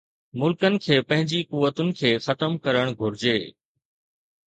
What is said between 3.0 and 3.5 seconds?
گهرجي